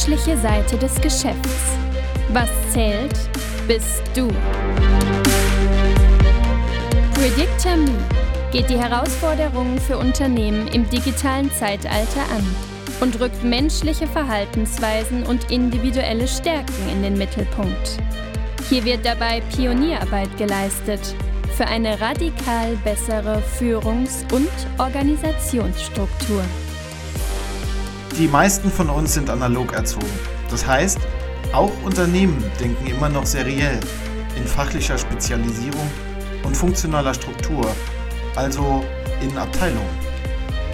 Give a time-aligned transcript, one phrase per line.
[0.00, 1.76] menschliche Seite des Geschäfts.
[2.30, 3.14] Was zählt,
[3.68, 4.28] bist du.
[7.12, 7.76] Predictor
[8.50, 12.46] geht die Herausforderungen für Unternehmen im digitalen Zeitalter an
[13.02, 17.98] und rückt menschliche Verhaltensweisen und individuelle Stärken in den Mittelpunkt.
[18.70, 21.14] Hier wird dabei Pionierarbeit geleistet
[21.58, 26.42] für eine radikal bessere Führungs- und Organisationsstruktur.
[28.18, 30.10] Die meisten von uns sind analog erzogen.
[30.50, 30.98] Das heißt,
[31.52, 33.80] auch Unternehmen denken immer noch seriell,
[34.36, 35.90] in fachlicher Spezialisierung
[36.44, 37.66] und funktionaler Struktur,
[38.36, 38.84] also
[39.22, 39.98] in Abteilungen.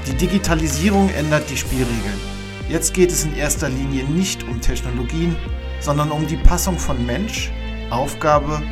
[0.06, 2.20] Die Digitalisierung ändert die Spielregeln.
[2.68, 5.36] Jetzt geht es in erster Linie nicht um Technologien,
[5.80, 7.52] sondern um die Passung von Mensch,
[7.90, 8.62] Aufgabe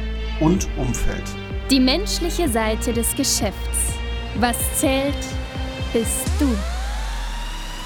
[0.40, 1.24] und Umfeld.
[1.70, 3.94] Die menschliche Seite des Geschäfts.
[4.40, 5.14] Was zählt,
[5.92, 6.48] bist du.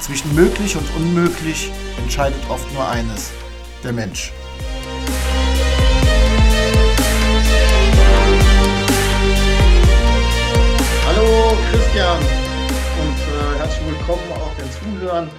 [0.00, 3.32] Zwischen möglich und unmöglich entscheidet oft nur eines,
[3.82, 4.32] der Mensch.
[11.04, 15.30] Hallo Christian und äh, herzlich willkommen auch den Zuhörern.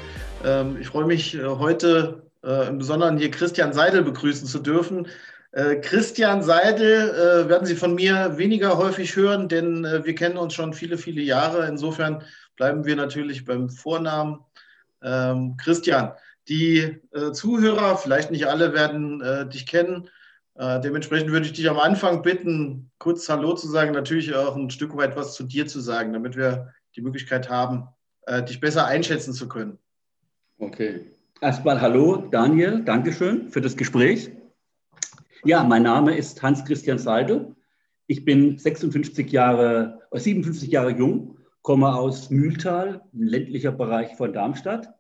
[0.44, 5.08] Ähm, ich freue mich äh, heute äh, im Besonderen hier Christian Seidel begrüßen zu dürfen.
[5.54, 10.54] Äh, Christian Seidel äh, werden Sie von mir weniger häufig hören, denn wir kennen uns
[10.54, 11.66] schon viele, viele Jahre.
[11.66, 12.24] Insofern
[12.56, 14.40] bleiben wir natürlich beim Vornamen.
[15.02, 16.14] Ähm, Christian,
[16.48, 20.10] die äh, Zuhörer, vielleicht nicht alle, werden äh, dich kennen.
[20.56, 24.70] Äh, dementsprechend würde ich dich am Anfang bitten, kurz Hallo zu sagen, natürlich auch ein
[24.70, 27.88] Stück weit was zu dir zu sagen, damit wir die Möglichkeit haben,
[28.24, 29.78] äh, dich besser einschätzen zu können.
[30.58, 31.06] Okay.
[31.42, 32.84] Erstmal Hallo, Daniel.
[32.84, 34.30] Dankeschön für das Gespräch.
[35.46, 37.56] Ja, mein Name ist Hans-Christian Seidel.
[38.08, 44.34] Ich bin 56 Jahre, 57 äh, Jahre jung, komme aus Mühltal, ein ländlicher Bereich von
[44.34, 44.94] Darmstadt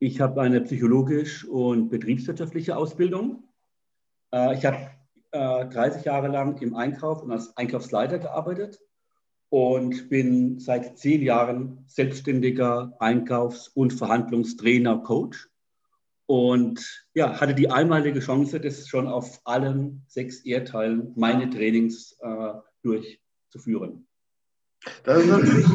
[0.00, 3.42] ich habe eine psychologisch und betriebswirtschaftliche Ausbildung.
[4.32, 4.90] Äh, ich habe
[5.32, 8.78] 30 äh, Jahre lang im Einkauf und als Einkaufsleiter gearbeitet
[9.50, 15.48] und bin seit zehn Jahren selbstständiger Einkaufs- und Verhandlungstrainer, Coach.
[16.26, 22.52] Und ja, hatte die einmalige Chance, das schon auf allen sechs Erdteilen meine Trainings äh,
[22.82, 24.06] durchzuführen.
[25.04, 25.66] Das ist natürlich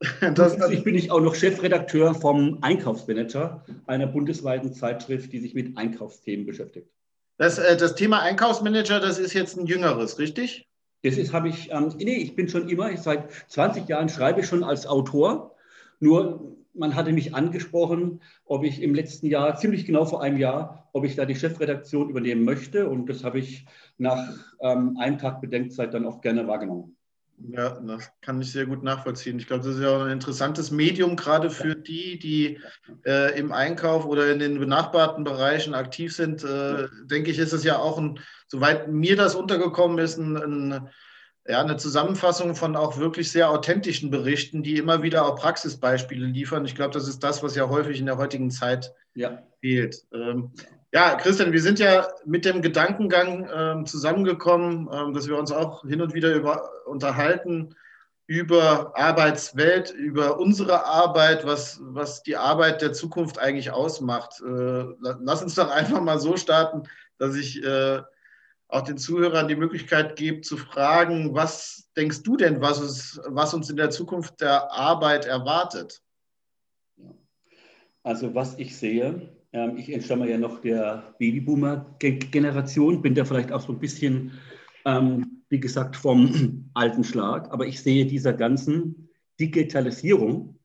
[0.70, 6.46] ich bin ich auch noch Chefredakteur vom Einkaufsmanager, einer bundesweiten Zeitschrift, die sich mit Einkaufsthemen
[6.46, 6.88] beschäftigt.
[7.36, 10.68] Das, äh, das Thema Einkaufsmanager, das ist jetzt ein jüngeres, richtig?
[11.02, 14.40] Das ist, habe ich, ähm, nee, ich bin schon immer, ich, seit 20 Jahren schreibe
[14.40, 15.54] ich schon als Autor.
[16.00, 20.88] Nur man hatte mich angesprochen, ob ich im letzten Jahr, ziemlich genau vor einem Jahr,
[20.92, 22.88] ob ich da die Chefredaktion übernehmen möchte.
[22.88, 23.66] Und das habe ich
[23.98, 24.28] nach
[24.60, 26.97] ähm, einem Tag Bedenkzeit dann auch gerne wahrgenommen.
[27.40, 29.38] Ja, das kann ich sehr gut nachvollziehen.
[29.38, 32.60] Ich glaube, das ist ja auch ein interessantes Medium, gerade für die, die
[33.06, 36.42] äh, im Einkauf oder in den benachbarten Bereichen aktiv sind.
[36.42, 40.88] Äh, denke ich, ist es ja auch ein, soweit mir das untergekommen ist, ein, ein,
[41.46, 46.64] ja, eine Zusammenfassung von auch wirklich sehr authentischen Berichten, die immer wieder auch Praxisbeispiele liefern.
[46.64, 49.42] Ich glaube, das ist das, was ja häufig in der heutigen Zeit ja.
[49.60, 50.04] fehlt.
[50.12, 50.52] Ähm,
[50.92, 55.82] ja, Christian, wir sind ja mit dem Gedankengang ähm, zusammengekommen, ähm, dass wir uns auch
[55.82, 57.74] hin und wieder über, unterhalten
[58.28, 64.42] über Arbeitswelt, über unsere Arbeit, was, was die Arbeit der Zukunft eigentlich ausmacht.
[64.42, 66.82] Äh, lass uns doch einfach mal so starten,
[67.16, 68.02] dass ich äh,
[68.68, 73.54] auch den Zuhörern die Möglichkeit gebe zu fragen, was denkst du denn, was, es, was
[73.54, 76.02] uns in der Zukunft der Arbeit erwartet?
[78.02, 83.60] Also was ich sehe, ähm, ich entstamme ja noch der Babyboomer-Generation, bin da vielleicht auch
[83.60, 84.32] so ein bisschen,
[84.84, 87.50] ähm, wie gesagt, vom alten Schlag.
[87.52, 89.08] Aber ich sehe dieser ganzen
[89.40, 90.58] Digitalisierung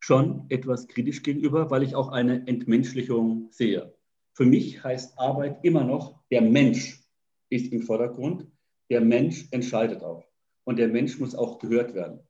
[0.00, 3.94] schon etwas kritisch gegenüber, weil ich auch eine Entmenschlichung sehe.
[4.34, 7.00] Für mich heißt Arbeit immer noch, der Mensch
[7.50, 8.46] ist im Vordergrund,
[8.90, 10.24] der Mensch entscheidet auch.
[10.64, 12.20] Und der Mensch muss auch gehört werden.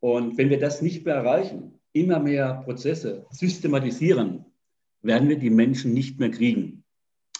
[0.00, 4.44] Und wenn wir das nicht mehr erreichen, immer mehr Prozesse systematisieren,
[5.02, 6.84] werden wir die Menschen nicht mehr kriegen.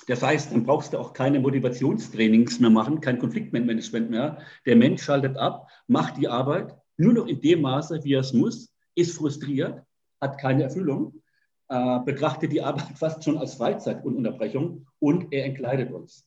[0.08, 4.38] Das heißt, dann brauchst du auch keine Motivationstrainings mehr machen, kein Konfliktmanagement mehr.
[4.66, 8.32] Der Mensch schaltet ab, macht die Arbeit nur noch in dem Maße, wie er es
[8.32, 9.82] muss, ist frustriert,
[10.20, 11.22] hat keine Erfüllung,
[11.68, 16.26] äh, betrachtet die Arbeit fast schon als Freizeit und Unterbrechung und er entkleidet uns.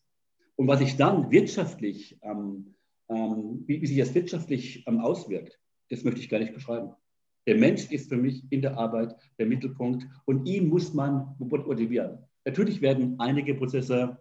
[0.55, 2.75] Und was sich dann wirtschaftlich, ähm,
[3.09, 5.59] ähm, wie, wie, sich das wirtschaftlich ähm, auswirkt,
[5.89, 6.93] das möchte ich gar nicht beschreiben.
[7.47, 12.19] Der Mensch ist für mich in der Arbeit der Mittelpunkt und ihn muss man motivieren.
[12.43, 14.17] Natürlich werden einige Prozesse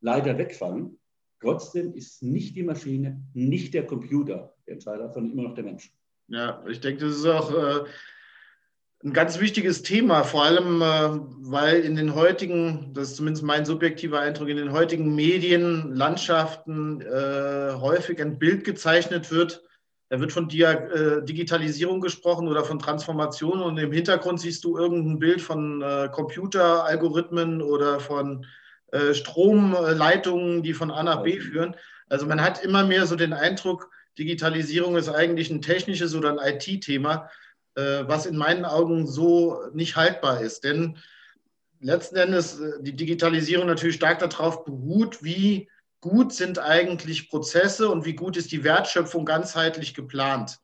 [0.00, 0.98] leider wegfallen.
[1.40, 5.92] Trotzdem ist nicht die Maschine, nicht der Computer der Entscheider, sondern immer noch der Mensch.
[6.28, 7.84] Ja, ich denke, das ist auch äh,
[9.04, 13.64] ein ganz wichtiges Thema, vor allem äh, weil in den heutigen, das ist zumindest mein
[13.64, 19.62] subjektiver Eindruck, in den heutigen Medienlandschaften äh, häufig ein Bild gezeichnet wird.
[20.10, 24.78] Da wird von Dia äh, Digitalisierung gesprochen oder von Transformation und im Hintergrund siehst du
[24.78, 28.46] irgendein Bild von äh, Computeralgorithmen oder von
[28.92, 31.76] äh, Stromleitungen, die von A nach B führen.
[32.08, 36.54] Also man hat immer mehr so den Eindruck, Digitalisierung ist eigentlich ein technisches oder ein
[36.54, 37.28] IT-Thema.
[37.78, 40.64] Äh, was in meinen Augen so nicht haltbar ist.
[40.64, 40.98] Denn
[41.78, 45.68] letzten Endes äh, die Digitalisierung natürlich stark darauf beruht, wie
[46.00, 50.60] gut sind eigentlich Prozesse und wie gut ist die Wertschöpfung ganzheitlich geplant.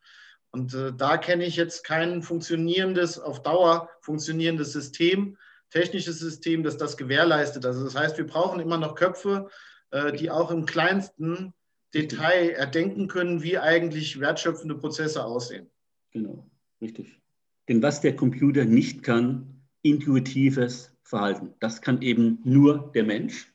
[0.51, 5.37] Und äh, da kenne ich jetzt kein funktionierendes, auf Dauer funktionierendes System,
[5.71, 7.67] technisches System, das das gewährleistet.
[7.67, 9.49] Also das heißt, wir brauchen immer noch Köpfe,
[9.91, 11.53] äh, die auch im kleinsten
[11.93, 15.71] Detail erdenken können, wie eigentlich wertschöpfende Prozesse aussehen.
[16.13, 16.49] Genau.
[16.81, 17.21] Richtig.
[17.69, 21.55] Denn was der Computer nicht kann, intuitives Verhalten.
[21.61, 23.53] Das kann eben nur der Mensch.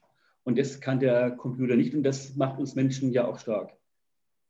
[0.50, 1.94] Und das kann der Computer nicht.
[1.94, 3.78] Und das macht uns Menschen ja auch stark.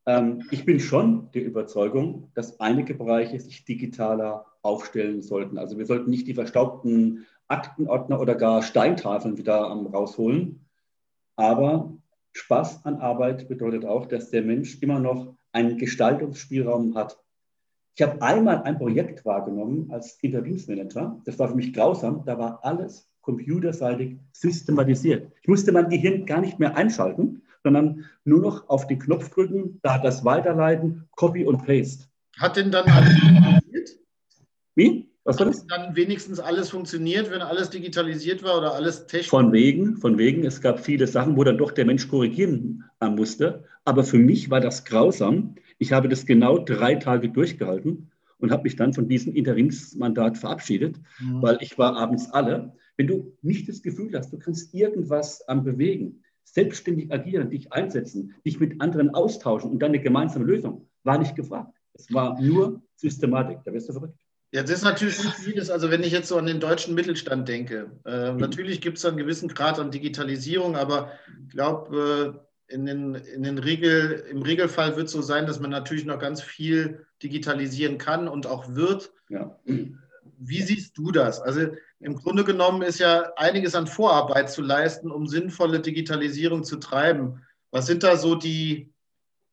[0.06, 5.58] Ähm, ich bin schon der Überzeugung, dass einige Bereiche sich digitaler aufstellen sollten.
[5.58, 10.66] Also wir sollten nicht die verstaubten Aktenordner oder gar Steintafeln wieder ähm, rausholen.
[11.36, 11.92] Aber
[12.32, 17.22] Spaß an Arbeit bedeutet auch, dass der Mensch immer noch einen Gestaltungsspielraum hat.
[17.96, 21.20] Ich habe einmal ein Projekt wahrgenommen als Interimsmanager.
[21.26, 22.24] Das war für mich grausam.
[22.24, 25.32] Da war alles computerseitig systematisiert.
[25.42, 29.80] Ich musste mein Gehirn gar nicht mehr einschalten, sondern nur noch auf den Knopf drücken,
[29.82, 32.06] da das Weiterleiten, Copy und Paste.
[32.38, 33.90] Hat denn dann alles funktioniert?
[34.76, 35.10] Wie?
[35.26, 35.62] Was war das?
[35.62, 39.30] Hat dann wenigstens alles funktioniert, wenn alles digitalisiert war oder alles technisch?
[39.30, 40.46] Von wegen, von wegen.
[40.46, 43.66] Es gab viele Sachen, wo dann doch der Mensch korrigieren musste.
[43.86, 45.56] Aber für mich war das grausam.
[45.78, 50.98] Ich habe das genau drei Tage durchgehalten und habe mich dann von diesem Interimsmandat verabschiedet,
[51.20, 51.42] mhm.
[51.42, 52.74] weil ich war abends alle.
[53.00, 58.36] Wenn du nicht das Gefühl hast, du kannst irgendwas am Bewegen, selbstständig agieren, dich einsetzen,
[58.46, 61.74] dich mit anderen austauschen und dann eine gemeinsame Lösung, war nicht gefragt.
[61.94, 63.60] Es war nur Systematik.
[63.64, 64.20] Da wirst du verrückt.
[64.52, 65.70] Ja, das ist natürlich vieles.
[65.70, 69.16] Also wenn ich jetzt so an den deutschen Mittelstand denke, äh, natürlich gibt es einen
[69.16, 71.14] gewissen Grad an Digitalisierung, aber
[71.46, 72.36] ich glaube,
[72.68, 76.04] äh, in den, in den Regel, im Regelfall wird es so sein, dass man natürlich
[76.04, 79.14] noch ganz viel digitalisieren kann und auch wird.
[79.30, 79.58] Ja.
[80.50, 81.40] Wie siehst du das?
[81.40, 81.68] Also
[82.00, 87.44] im Grunde genommen ist ja einiges an Vorarbeit zu leisten, um sinnvolle Digitalisierung zu treiben.
[87.72, 88.92] Was sind da so die,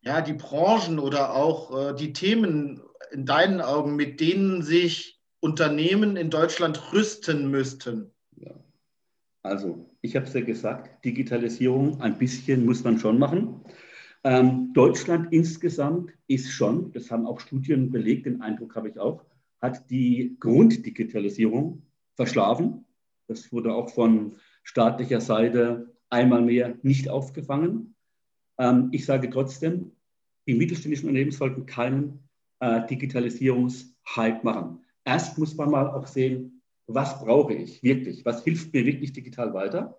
[0.00, 2.80] ja, die Branchen oder auch äh, die Themen
[3.12, 8.10] in deinen Augen, mit denen sich Unternehmen in Deutschland rüsten müssten?
[8.36, 8.52] Ja.
[9.42, 13.60] Also, ich habe es ja gesagt, Digitalisierung ein bisschen muss man schon machen.
[14.24, 19.25] Ähm, Deutschland insgesamt ist schon, das haben auch Studien belegt, den Eindruck habe ich auch,
[19.60, 21.82] hat die Grunddigitalisierung
[22.14, 22.84] verschlafen.
[23.28, 27.94] Das wurde auch von staatlicher Seite einmal mehr nicht aufgefangen.
[28.58, 29.92] Ähm, ich sage trotzdem,
[30.46, 32.28] die mittelständischen Unternehmen sollten keinen
[32.60, 34.80] äh, Digitalisierungshype machen.
[35.04, 39.52] Erst muss man mal auch sehen, was brauche ich wirklich, was hilft mir wirklich digital
[39.54, 39.98] weiter.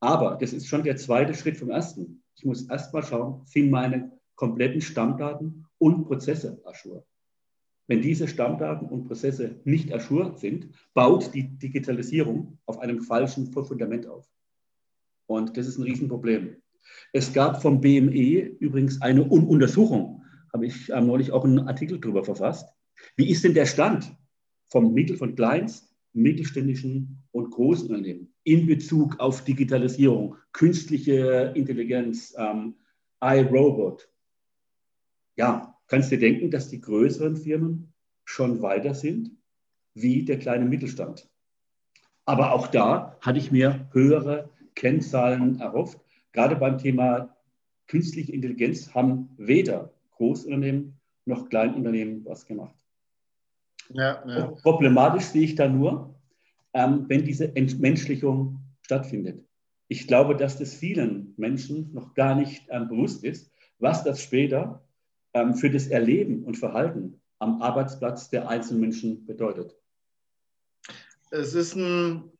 [0.00, 2.22] Aber das ist schon der zweite Schritt vom ersten.
[2.36, 7.04] Ich muss erst mal schauen, sind meine kompletten Stammdaten und Prozesse Aschur.
[7.88, 14.06] Wenn diese Stammdaten und Prozesse nicht Aschur sind, baut die Digitalisierung auf einem falschen Fundament
[14.06, 14.30] auf.
[15.26, 16.56] Und das ist ein Riesenproblem.
[17.12, 22.68] Es gab vom BME übrigens eine Untersuchung, habe ich neulich auch einen Artikel darüber verfasst.
[23.16, 24.14] Wie ist denn der Stand
[24.66, 32.74] vom Mittel von Kleinst mittelständischen und großen Unternehmen in Bezug auf Digitalisierung, künstliche Intelligenz, ähm,
[33.20, 34.08] iRobot.
[35.36, 37.92] Ja, kannst du dir denken, dass die größeren Firmen
[38.24, 39.30] schon weiter sind
[39.94, 41.28] wie der kleine Mittelstand.
[42.24, 45.98] Aber auch da hatte ich mir höhere Kennzahlen erhofft.
[46.32, 47.36] Gerade beim Thema
[47.86, 52.76] künstliche Intelligenz haben weder Großunternehmen noch Kleinunternehmen was gemacht.
[53.90, 54.46] Ja, ja.
[54.62, 56.14] Problematisch sehe ich da nur,
[56.74, 59.44] ähm, wenn diese Entmenschlichung stattfindet.
[59.88, 64.82] Ich glaube, dass das vielen Menschen noch gar nicht ähm, bewusst ist, was das später
[65.54, 69.76] für das Erleben und Verhalten am Arbeitsplatz der einzelnen Menschen bedeutet.
[71.30, 72.32] Es ist ein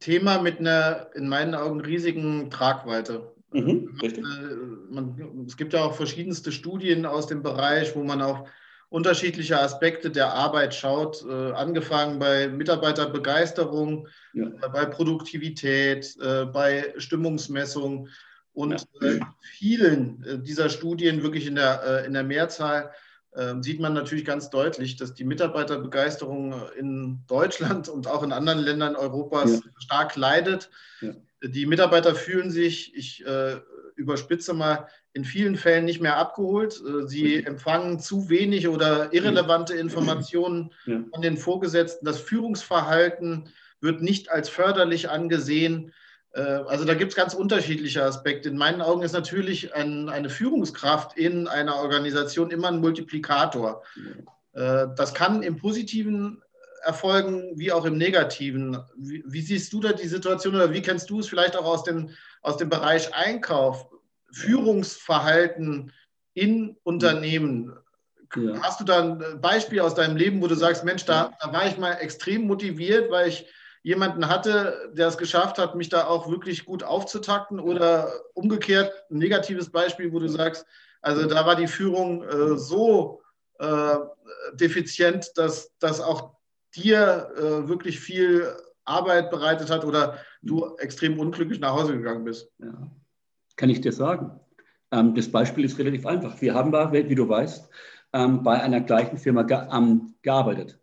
[0.00, 3.34] Thema mit einer in meinen Augen riesigen Tragweite.
[3.52, 3.98] Mhm,
[4.90, 8.48] man, man, es gibt ja auch verschiedenste Studien aus dem Bereich, wo man auch
[8.88, 14.46] unterschiedliche Aspekte der Arbeit schaut, äh, angefangen bei Mitarbeiterbegeisterung, ja.
[14.46, 18.08] äh, bei Produktivität, äh, bei Stimmungsmessung
[18.52, 18.86] und.
[19.00, 22.92] Äh, vielen äh, dieser Studien, wirklich in der, äh, in der Mehrzahl,
[23.34, 28.58] ähm, sieht man natürlich ganz deutlich, dass die Mitarbeiterbegeisterung in Deutschland und auch in anderen
[28.58, 29.60] Ländern Europas ja.
[29.78, 30.70] stark leidet.
[31.00, 31.14] Ja.
[31.42, 33.56] Die Mitarbeiter fühlen sich, ich äh,
[33.96, 36.80] überspitze mal, in vielen Fällen nicht mehr abgeholt.
[36.86, 41.02] Äh, sie empfangen zu wenig oder irrelevante Informationen ja.
[41.10, 42.04] von den Vorgesetzten.
[42.04, 43.48] Das Führungsverhalten
[43.80, 45.92] wird nicht als förderlich angesehen.
[46.32, 48.48] Äh, also da gibt es ganz unterschiedliche Aspekte.
[48.48, 53.82] In meinen Augen ist natürlich ein, eine Führungskraft in einer Organisation immer ein Multiplikator.
[54.52, 56.42] Äh, das kann im Positiven
[56.84, 58.78] erfolgen wie auch im Negativen.
[58.96, 61.84] Wie, wie, siehst du da die Situation oder wie kennst du es vielleicht auch aus
[61.84, 62.10] dem,
[62.42, 63.86] aus dem Bereich Einkauf,
[64.32, 65.92] Führungsverhalten
[66.34, 67.72] in Unternehmen?
[68.34, 68.62] Ja.
[68.62, 71.66] Hast du da ein Beispiel aus deinem Leben, wo du sagst, Mensch, da, da war
[71.66, 73.46] ich mal extrem motiviert, weil ich
[73.82, 79.18] jemanden hatte, der es geschafft hat, mich da auch wirklich gut aufzutakten oder umgekehrt ein
[79.18, 80.66] negatives Beispiel, wo du sagst,
[81.00, 83.22] also da war die Führung äh, so
[83.58, 83.96] äh,
[84.54, 86.36] defizient, dass das auch
[86.74, 92.50] dir äh, wirklich viel Arbeit bereitet hat oder du extrem unglücklich nach Hause gegangen bist?
[92.58, 92.72] Ja.
[93.56, 94.40] Kann ich dir sagen.
[94.90, 96.40] Ähm, das Beispiel ist relativ einfach.
[96.40, 97.68] Wir haben, wie du weißt,
[98.12, 100.78] ähm, bei einer gleichen Firma ge ähm, gearbeitet.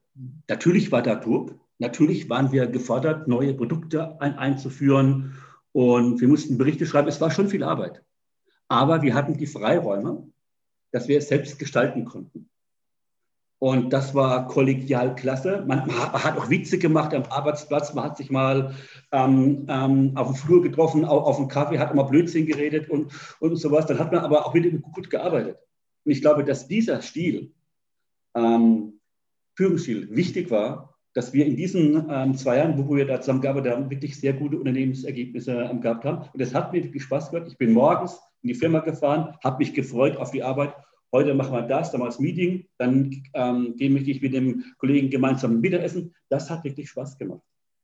[0.47, 5.37] Natürlich war da Druck, Natürlich waren wir gefordert, neue Produkte ein, einzuführen
[5.71, 7.07] und wir mussten Berichte schreiben.
[7.07, 8.03] Es war schon viel Arbeit.
[8.67, 10.27] Aber wir hatten die Freiräume,
[10.91, 12.49] dass wir es selbst gestalten konnten.
[13.59, 15.63] Und das war kollegial klasse.
[15.67, 17.93] Man, man hat auch Witze gemacht am Arbeitsplatz.
[17.93, 18.73] Man hat sich mal
[19.11, 23.11] ähm, ähm, auf dem Flur getroffen, auf, auf dem Kaffee, hat immer Blödsinn geredet und,
[23.39, 23.85] und sowas.
[23.85, 25.57] Dann hat man aber auch wieder gut gearbeitet.
[26.05, 27.53] Und ich glaube, dass dieser Stil,
[28.33, 28.99] ähm,
[29.55, 33.89] Führungsstil, wichtig war, dass wir in diesen ähm, zwei Jahren, wo wir da zusammengearbeitet haben,
[33.89, 36.29] wirklich sehr gute Unternehmensergebnisse ähm, gehabt haben.
[36.33, 37.47] Und es hat mir wirklich Spaß gemacht.
[37.49, 40.73] Ich bin morgens in die Firma gefahren, habe mich gefreut auf die Arbeit.
[41.11, 45.09] Heute machen wir das, dann mal das Meeting, dann ähm, gehe ich mit dem Kollegen
[45.09, 46.13] gemeinsam Mittagessen.
[46.29, 47.41] Das hat wirklich Spaß gemacht.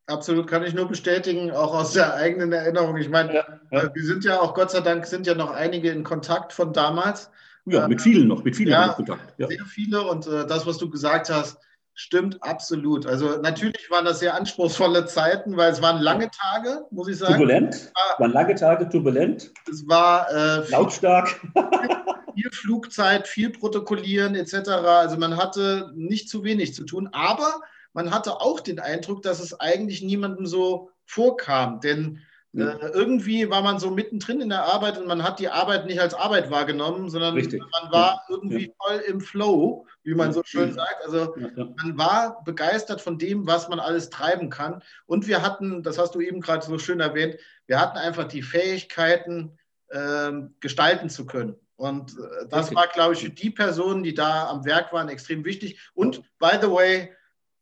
[0.07, 2.95] Absolut, kann ich nur bestätigen, auch aus der eigenen Erinnerung.
[2.97, 3.83] Ich meine, ja, ja.
[3.85, 6.73] Äh, wir sind ja auch, Gott sei Dank, sind ja noch einige in Kontakt von
[6.73, 7.31] damals.
[7.65, 9.33] Ja, mit vielen noch, mit vielen ja, Kontakt.
[9.39, 9.47] Ja.
[9.47, 11.57] Sehr viele und äh, das, was du gesagt hast,
[11.97, 13.05] Stimmt, absolut.
[13.05, 17.35] Also natürlich waren das sehr anspruchsvolle Zeiten, weil es waren lange Tage, muss ich sagen.
[17.35, 19.51] Turbulent, es war, waren lange Tage turbulent.
[19.71, 21.41] Es war äh, lautstark.
[22.35, 24.67] Viel, Flugzeit, viel Protokollieren etc.
[24.67, 27.61] Also man hatte nicht zu wenig zu tun, aber
[27.93, 32.19] man hatte auch den Eindruck, dass es eigentlich niemandem so vorkam, denn
[32.55, 35.99] äh, irgendwie war man so mittendrin in der Arbeit und man hat die Arbeit nicht
[35.99, 37.61] als Arbeit wahrgenommen, sondern Richtig.
[37.81, 38.21] man war ja.
[38.29, 38.73] irgendwie ja.
[38.77, 41.03] voll im Flow, wie man so schön sagt.
[41.03, 44.81] Also man war begeistert von dem, was man alles treiben kann.
[45.05, 48.41] Und wir hatten, das hast du eben gerade so schön erwähnt, wir hatten einfach die
[48.41, 49.57] Fähigkeiten,
[49.89, 50.31] äh,
[50.61, 51.55] gestalten zu können.
[51.75, 52.75] Und äh, das okay.
[52.75, 55.79] war, glaube ich, für die Personen, die da am Werk waren, extrem wichtig.
[55.93, 57.13] Und by the way,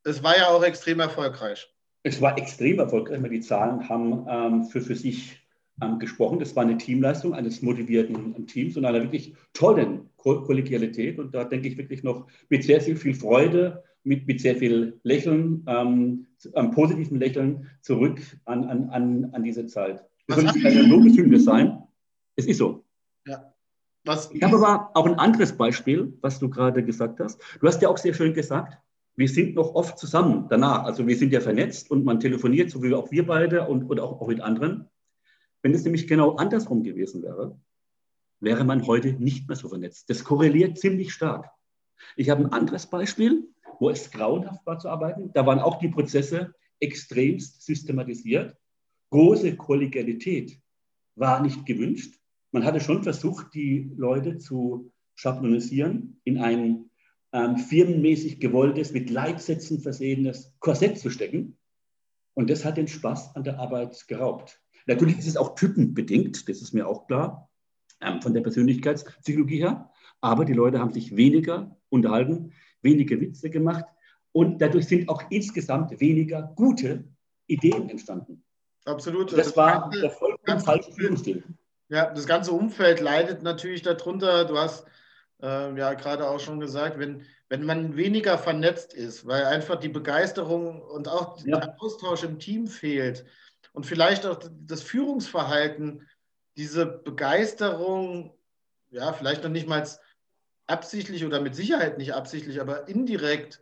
[0.03, 1.72] es war ja auch extrem erfolgreich.
[2.03, 5.39] Es war extrem erfolgreich, die Zahlen haben ähm, für, für sich
[5.81, 6.39] ähm, gesprochen.
[6.39, 11.17] Das war eine Teamleistung eines motivierten Teams und einer wirklich tollen Ko Kollegialität.
[11.17, 14.99] Und da denke ich wirklich noch mit sehr, sehr viel Freude, mit, mit sehr viel
[15.03, 20.03] Lächeln, ähm, ähm, positiven Lächeln zurück an, an, an, an diese Zeit.
[20.27, 21.83] Das soll nicht eine Lobeshymne sein.
[22.35, 22.83] Es ist so.
[23.25, 23.53] Ja.
[24.05, 27.39] Was ich habe aber auch ein anderes Beispiel, was du gerade gesagt hast.
[27.61, 28.77] Du hast ja auch sehr schön gesagt,
[29.15, 30.83] wir sind noch oft zusammen danach.
[30.85, 33.99] Also wir sind ja vernetzt und man telefoniert, so wie auch wir beide und, und
[33.99, 34.89] auch, auch mit anderen.
[35.61, 37.59] Wenn es nämlich genau andersrum gewesen wäre,
[38.39, 40.09] wäre man heute nicht mehr so vernetzt.
[40.09, 41.49] Das korreliert ziemlich stark.
[42.15, 43.47] Ich habe ein anderes Beispiel,
[43.79, 45.31] wo es grauenhaft war zu arbeiten.
[45.33, 48.57] Da waren auch die Prozesse extremst systematisiert.
[49.11, 50.59] Große Kollegialität
[51.15, 52.19] war nicht gewünscht.
[52.51, 56.89] Man hatte schon versucht, die Leute zu schablonisieren in ein
[57.33, 61.57] ähm, firmenmäßig gewolltes, mit Leitsätzen versehenes Korsett zu stecken.
[62.35, 64.61] Und das hat den Spaß an der Arbeit geraubt.
[64.85, 67.49] Natürlich ist es auch typenbedingt, das ist mir auch klar,
[68.01, 69.89] ähm, von der Persönlichkeitspsychologie her.
[70.21, 73.85] Aber die Leute haben sich weniger unterhalten, weniger Witze gemacht
[74.31, 77.05] und dadurch sind auch insgesamt weniger gute
[77.47, 78.43] Ideen entstanden.
[78.85, 79.31] Absolut.
[79.31, 81.43] Das, das war der vollkommen falsche Führungsstil.
[81.89, 84.45] Ja, das ganze Umfeld leidet natürlich darunter.
[84.45, 84.85] Du hast
[85.43, 89.89] äh, ja gerade auch schon gesagt, wenn, wenn man weniger vernetzt ist, weil einfach die
[89.89, 91.59] Begeisterung und auch ja.
[91.59, 93.25] der Austausch im Team fehlt
[93.73, 96.07] und vielleicht auch das Führungsverhalten,
[96.55, 98.33] diese Begeisterung,
[98.89, 99.83] ja, vielleicht noch nicht mal
[100.65, 103.59] absichtlich oder mit Sicherheit nicht absichtlich, aber indirekt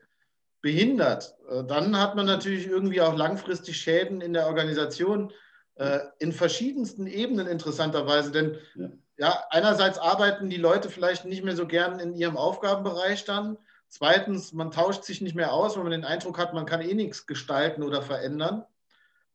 [0.62, 5.32] behindert, äh, dann hat man natürlich irgendwie auch langfristig Schäden in der Organisation
[5.76, 8.90] äh, in verschiedensten Ebenen interessanterweise, denn ja
[9.22, 13.56] ja, einerseits arbeiten die Leute vielleicht nicht mehr so gern in ihrem Aufgabenbereich dann.
[13.88, 16.96] Zweitens, man tauscht sich nicht mehr aus, weil man den Eindruck hat, man kann eh
[16.96, 18.66] nichts gestalten oder verändern.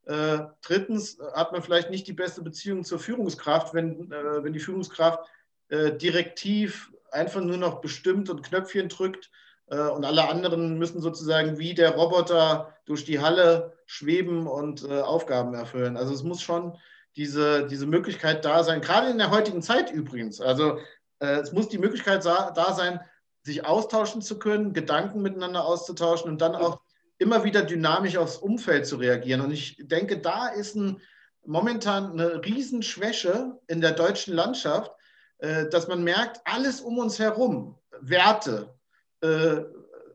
[0.06, 4.58] Äh, drittens hat man vielleicht nicht die beste Beziehung zur Führungskraft, wenn, äh, wenn die
[4.58, 5.20] Führungskraft
[5.68, 9.30] äh, direktiv einfach nur noch bestimmt und Knöpfchen drückt
[9.68, 15.00] äh, und alle anderen müssen sozusagen wie der Roboter durch die Halle schweben und äh,
[15.00, 15.96] Aufgaben erfüllen.
[15.96, 16.76] Also es muss schon
[17.16, 20.40] diese, diese Möglichkeit da sein, gerade in der heutigen Zeit übrigens.
[20.40, 20.78] Also
[21.18, 23.00] äh, es muss die Möglichkeit da sein,
[23.42, 26.80] sich austauschen zu können, Gedanken miteinander auszutauschen und dann auch
[27.18, 29.40] immer wieder dynamisch aufs Umfeld zu reagieren.
[29.40, 31.00] Und ich denke, da ist ein,
[31.44, 34.92] momentan eine Riesenschwäche in der deutschen Landschaft,
[35.38, 38.74] äh, dass man merkt, alles um uns herum, Werte,
[39.22, 39.62] äh,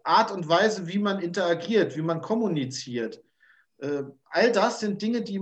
[0.04, 3.24] Art und Weise, wie man interagiert, wie man kommuniziert,
[3.80, 5.42] äh, all das sind Dinge, die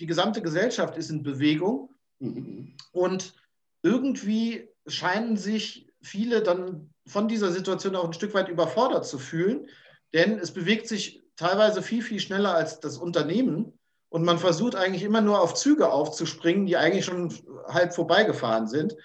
[0.00, 1.90] die gesamte Gesellschaft ist in Bewegung.
[2.18, 2.76] Mhm.
[2.92, 3.34] Und
[3.82, 9.68] irgendwie scheinen sich viele dann von dieser Situation auch ein Stück weit überfordert zu fühlen,
[10.12, 13.78] denn es bewegt sich teilweise viel, viel schneller als das Unternehmen.
[14.08, 17.34] Und man versucht eigentlich immer nur auf Züge aufzuspringen, die eigentlich schon
[17.66, 18.96] halb vorbeigefahren sind.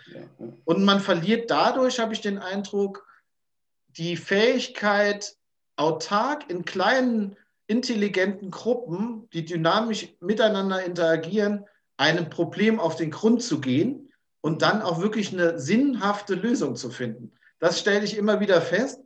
[0.66, 3.08] Und man verliert dadurch, habe ich den Eindruck,
[3.88, 5.36] die Fähigkeit,
[5.78, 7.38] autark in kleinen,
[7.70, 11.66] intelligenten Gruppen, die dynamisch miteinander interagieren,
[11.98, 14.12] einem Problem auf den Grund zu gehen
[14.42, 17.32] und dann auch wirklich eine sinnhafte Lösung zu finden.
[17.60, 19.02] Das stelle ich immer wieder fest,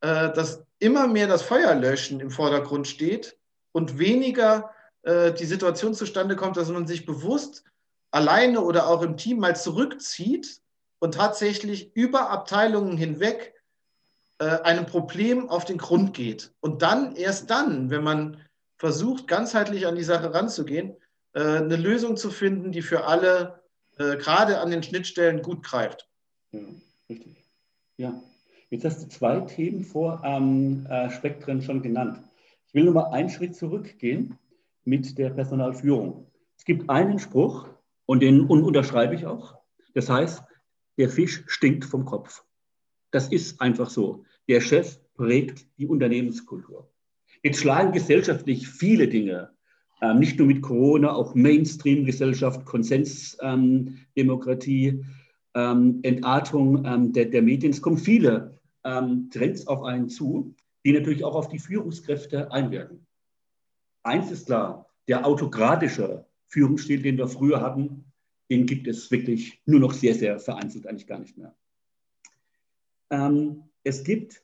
[0.00, 3.36] äh, dass immer mehr das Feuerlöschen im Vordergrund steht
[3.72, 4.70] und weniger
[5.02, 7.64] äh, die Situation zustande kommt, dass man sich bewusst
[8.12, 10.60] alleine oder auch im Team mal zurückzieht
[11.00, 13.53] und tatsächlich über Abteilungen hinweg
[14.38, 16.52] äh, einem Problem auf den Grund geht.
[16.60, 18.38] Und dann, erst dann, wenn man
[18.76, 20.96] versucht, ganzheitlich an die Sache ranzugehen,
[21.32, 23.62] äh, eine Lösung zu finden, die für alle
[23.98, 26.08] äh, gerade an den Schnittstellen gut greift.
[26.52, 26.60] Ja,
[27.08, 27.36] richtig.
[27.96, 28.14] Ja.
[28.70, 32.18] Jetzt hast du zwei Themen vor ähm, äh, Spektren schon genannt.
[32.66, 34.36] Ich will nur mal einen Schritt zurückgehen
[34.84, 36.26] mit der Personalführung.
[36.58, 37.68] Es gibt einen Spruch,
[38.06, 39.56] und den unterschreibe ich auch.
[39.94, 40.42] Das heißt,
[40.98, 42.44] der Fisch stinkt vom Kopf.
[43.14, 44.24] Das ist einfach so.
[44.48, 46.90] Der Chef prägt die Unternehmenskultur.
[47.44, 49.50] Jetzt schlagen gesellschaftlich viele Dinge,
[50.02, 55.04] ähm, nicht nur mit Corona, auch Mainstream-Gesellschaft, Konsensdemokratie,
[55.54, 57.70] ähm, Entartung ähm, der, der, Medien.
[57.70, 60.52] Es kommen viele ähm, Trends auf einen zu,
[60.84, 63.06] die natürlich auch auf die Führungskräfte einwirken.
[64.02, 68.06] Eins ist klar, der autokratische Führungsstil, den wir früher hatten,
[68.50, 71.54] den gibt es wirklich nur noch sehr, sehr vereinzelt, eigentlich gar nicht mehr.
[73.14, 74.42] Ähm, es gibt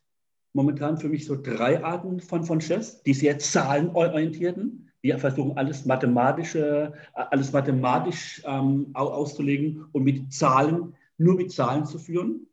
[0.52, 5.86] momentan für mich so drei Arten von, von Chefs, die sehr zahlenorientierten, die versuchen, alles
[5.86, 12.46] mathematische, alles mathematisch ähm, auszulegen und mit Zahlen, nur mit Zahlen zu führen.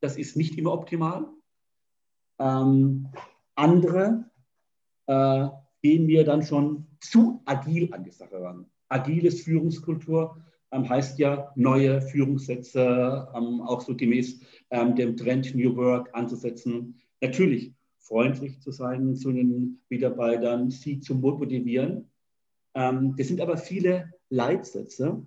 [0.00, 1.26] Das ist nicht immer optimal.
[2.38, 3.08] Ähm,
[3.54, 4.24] andere
[5.06, 5.48] äh,
[5.82, 8.66] gehen wir dann schon zu agil an die Sache ran.
[8.88, 10.36] Agiles Führungskultur
[10.72, 14.40] ähm, heißt ja, neue Führungssätze ähm, auch so gemäß
[14.74, 17.00] ähm, dem Trend New Work anzusetzen.
[17.20, 22.10] Natürlich freundlich zu sein zu den Mitarbeitern, sie zu motivieren.
[22.74, 25.24] Ähm, das sind aber viele Leitsätze.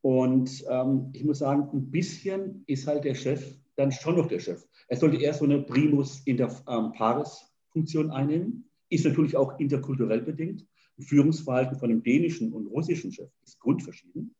[0.00, 4.40] Und ähm, ich muss sagen, ein bisschen ist halt der Chef dann schon noch der
[4.40, 4.66] Chef.
[4.88, 8.64] Er sollte eher so eine Primus inter ähm, pares Funktion einnehmen.
[8.88, 10.66] Ist natürlich auch interkulturell bedingt.
[10.98, 14.34] Führungsverhalten von einem dänischen und russischen Chef ist grundverschieden.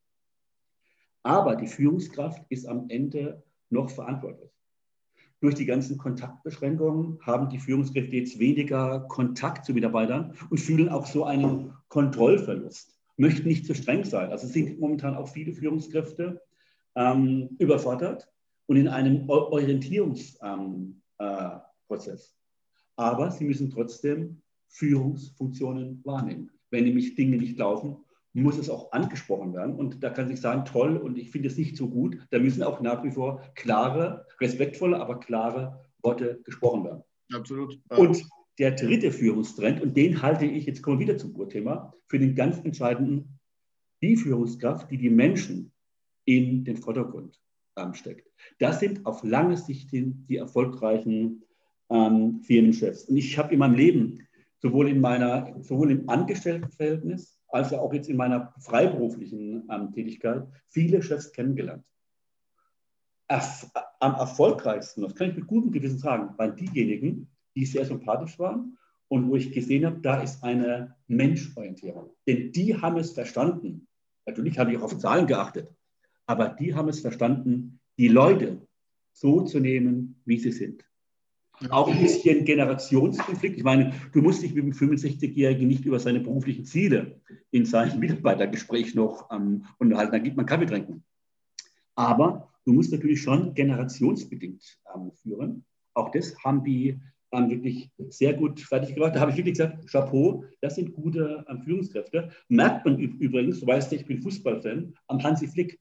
[1.23, 4.51] Aber die Führungskraft ist am Ende noch verantwortlich.
[5.39, 11.07] Durch die ganzen Kontaktbeschränkungen haben die Führungskräfte jetzt weniger Kontakt zu Mitarbeitern und fühlen auch
[11.07, 14.29] so einen Kontrollverlust, möchten nicht zu streng sein.
[14.31, 16.41] Also sind momentan auch viele Führungskräfte
[16.95, 18.31] ähm, überfordert
[18.67, 20.37] und in einem Orientierungsprozess.
[20.43, 22.17] Ähm, äh,
[22.95, 26.51] Aber sie müssen trotzdem Führungsfunktionen wahrnehmen.
[26.69, 27.97] Wenn nämlich Dinge nicht laufen,
[28.33, 29.75] muss es auch angesprochen werden.
[29.75, 32.17] Und da kann sich sagen, toll, und ich finde es nicht so gut.
[32.29, 37.03] Da müssen auch nach wie vor klare, respektvolle, aber klare Worte gesprochen werden.
[37.33, 37.79] Absolut.
[37.89, 38.23] Und
[38.59, 42.35] der dritte Führungstrend, und den halte ich, jetzt kommen wir wieder zum Urthema, für den
[42.35, 43.39] ganz entscheidenden,
[44.01, 45.71] die Führungskraft, die die Menschen
[46.25, 47.39] in den Vordergrund
[47.77, 48.29] ähm, steckt.
[48.59, 51.43] Das sind auf lange Sicht hin die erfolgreichen
[51.89, 53.05] ähm, Firmenchefs.
[53.05, 54.27] Und ich habe in meinem Leben
[54.59, 61.01] sowohl in meiner, sowohl im Angestelltenverhältnis als auch jetzt in meiner freiberuflichen ähm, Tätigkeit viele
[61.01, 61.83] Chefs kennengelernt.
[63.27, 68.39] Erf am erfolgreichsten, das kann ich mit gutem Gewissen sagen, waren diejenigen, die sehr sympathisch
[68.39, 68.77] waren
[69.09, 72.09] und wo ich gesehen habe, da ist eine Menschorientierung.
[72.27, 73.87] Denn die haben es verstanden.
[74.25, 75.69] Natürlich habe ich auch auf Zahlen geachtet,
[76.25, 78.65] aber die haben es verstanden, die Leute
[79.13, 80.83] so zu nehmen, wie sie sind.
[81.69, 83.57] Auch ein bisschen Generationskonflikt.
[83.57, 87.21] Ich meine, du musst dich mit dem 65-Jährigen nicht über seine beruflichen Ziele
[87.51, 90.11] in seinem Mitarbeitergespräch noch ähm, unterhalten.
[90.11, 91.03] Da gibt man Kaffee trinken.
[91.95, 95.65] Aber du musst natürlich schon generationsbedingt ähm, führen.
[95.93, 96.99] Auch das haben die
[97.31, 99.15] ähm, wirklich sehr gut fertig gemacht.
[99.15, 102.29] Da habe ich wirklich gesagt, Chapeau, das sind gute ähm, Führungskräfte.
[102.49, 105.79] Merkt man übrigens, du weißt ja, ich bin Fußballfan, am Hansi Flick.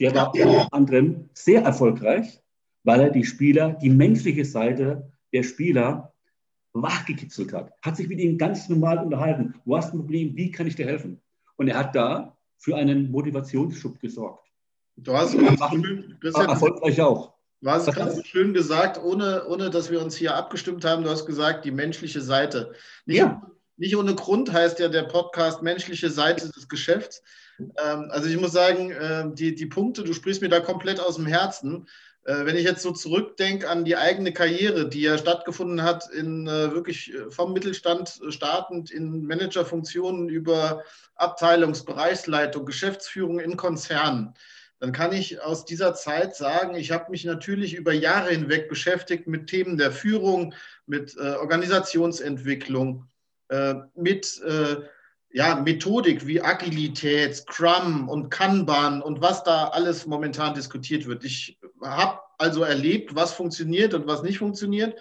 [0.00, 2.40] Der war unter anderem sehr erfolgreich
[2.84, 6.12] weil er die Spieler, die menschliche Seite der Spieler
[6.72, 7.72] wachgekitzelt hat.
[7.82, 9.54] Hat sich mit ihnen ganz normal unterhalten.
[9.64, 10.36] Wo hast du ein Problem?
[10.36, 11.20] Wie kann ich dir helfen?
[11.56, 14.48] Und er hat da für einen Motivationsschub gesorgt.
[14.96, 17.34] Du hast ganz schön, Christian, erfolgreich auch.
[17.60, 21.26] Du hast ganz schön gesagt, ohne, ohne dass wir uns hier abgestimmt haben, du hast
[21.26, 22.72] gesagt, die menschliche Seite.
[23.06, 23.42] Nicht, ja.
[23.76, 27.22] nicht ohne Grund heißt ja der Podcast menschliche Seite des Geschäfts.
[27.58, 31.16] Ähm, also ich muss sagen, äh, die, die Punkte, du sprichst mir da komplett aus
[31.16, 31.88] dem Herzen.
[32.24, 36.46] Äh, wenn ich jetzt so zurückdenke an die eigene Karriere, die ja stattgefunden hat, in
[36.46, 40.82] äh, wirklich äh, vom Mittelstand startend in Managerfunktionen über
[41.16, 44.34] Abteilungsbereichsleitung, Geschäftsführung in Konzernen,
[44.80, 49.26] dann kann ich aus dieser Zeit sagen, ich habe mich natürlich über Jahre hinweg beschäftigt
[49.26, 50.52] mit Themen der Führung,
[50.86, 53.06] mit Organisationsentwicklung,
[53.94, 54.42] mit
[55.34, 61.24] ja, Methodik wie Agilität, Scrum und Kanban und was da alles momentan diskutiert wird.
[61.24, 64.96] Ich habe also erlebt, was funktioniert und was nicht funktioniert.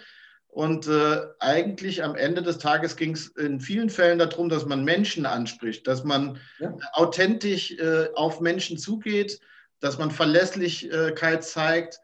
[0.47, 4.83] Und äh, eigentlich am Ende des Tages ging es in vielen Fällen darum, dass man
[4.83, 6.77] Menschen anspricht, dass man ja.
[6.93, 9.39] authentisch äh, auf Menschen zugeht,
[9.79, 11.99] dass man Verlässlichkeit zeigt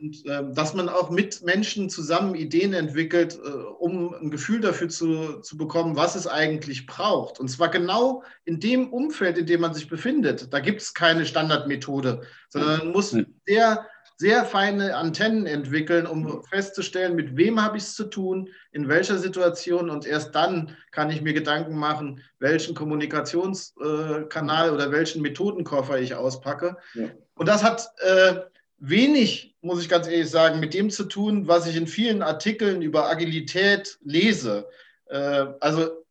[0.00, 4.88] und äh, dass man auch mit Menschen zusammen Ideen entwickelt, äh, um ein Gefühl dafür
[4.88, 7.38] zu, zu bekommen, was es eigentlich braucht.
[7.38, 10.52] Und zwar genau in dem Umfeld, in dem man sich befindet.
[10.52, 13.86] Da gibt es keine Standardmethode, sondern man muss sehr,
[14.24, 19.18] sehr feine Antennen entwickeln, um festzustellen, mit wem habe ich es zu tun, in welcher
[19.18, 19.90] Situation.
[19.90, 26.14] Und erst dann kann ich mir Gedanken machen, welchen Kommunikationskanal äh, oder welchen Methodenkoffer ich
[26.14, 26.78] auspacke.
[26.94, 27.10] Ja.
[27.34, 28.36] Und das hat äh,
[28.78, 32.80] wenig, muss ich ganz ehrlich sagen, mit dem zu tun, was ich in vielen Artikeln
[32.80, 34.66] über Agilität lese.
[35.04, 36.02] Äh, also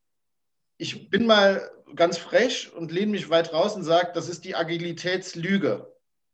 [0.78, 4.54] ich bin mal ganz frech und lehne mich weit raus und sage, das ist die
[4.54, 5.92] Agilitätslüge.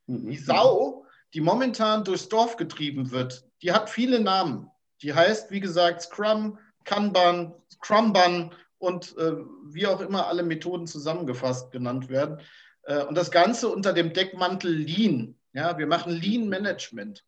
[0.08, 0.30] Mhm.
[0.30, 4.70] Die Sau, die momentan durchs Dorf getrieben wird, die hat viele Namen.
[5.02, 9.34] Die heißt, wie gesagt, Scrum, Kanban, Scrumban und äh,
[9.66, 12.40] wie auch immer alle Methoden zusammengefasst genannt werden.
[12.84, 15.36] Äh, und das Ganze unter dem Deckmantel Lean.
[15.54, 17.24] Ja, wir machen Lean Management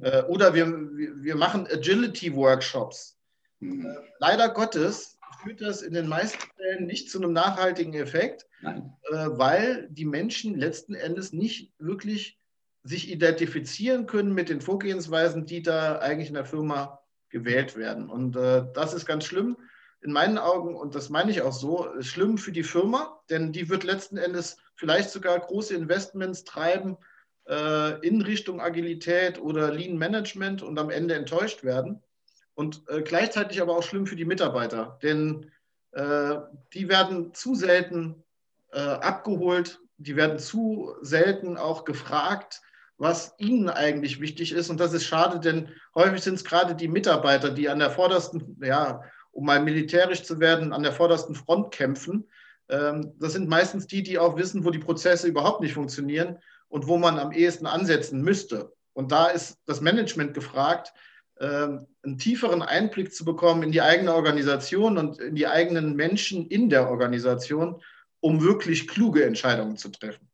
[0.00, 3.18] äh, oder wir, wir machen Agility Workshops.
[3.60, 3.86] Mhm.
[3.86, 8.72] Äh, leider Gottes führt das in den meisten Fällen nicht zu einem nachhaltigen Effekt, äh,
[9.10, 12.37] weil die Menschen letzten Endes nicht wirklich
[12.88, 18.08] sich identifizieren können mit den Vorgehensweisen, die da eigentlich in der Firma gewählt werden.
[18.08, 19.56] Und äh, das ist ganz schlimm
[20.00, 23.68] in meinen Augen, und das meine ich auch so, schlimm für die Firma, denn die
[23.68, 26.96] wird letzten Endes vielleicht sogar große Investments treiben,
[27.48, 32.02] äh, in Richtung Agilität oder Lean Management und am Ende enttäuscht werden.
[32.54, 35.50] Und äh, gleichzeitig aber auch schlimm für die Mitarbeiter, denn
[35.92, 36.36] äh,
[36.74, 38.22] die werden zu selten
[38.72, 42.62] äh, abgeholt, die werden zu selten auch gefragt,
[42.98, 44.68] was ihnen eigentlich wichtig ist.
[44.70, 48.58] Und das ist schade, denn häufig sind es gerade die Mitarbeiter, die an der vordersten,
[48.62, 52.28] ja, um mal militärisch zu werden, an der vordersten Front kämpfen.
[52.68, 56.88] Ähm, das sind meistens die, die auch wissen, wo die Prozesse überhaupt nicht funktionieren und
[56.88, 58.72] wo man am ehesten ansetzen müsste.
[58.92, 60.92] Und da ist das Management gefragt,
[61.40, 66.48] ähm, einen tieferen Einblick zu bekommen in die eigene Organisation und in die eigenen Menschen
[66.48, 67.80] in der Organisation,
[68.18, 70.28] um wirklich kluge Entscheidungen zu treffen.